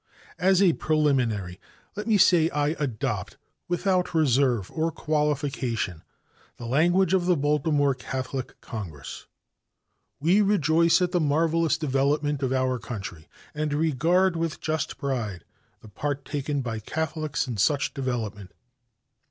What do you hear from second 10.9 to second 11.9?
at the marvellous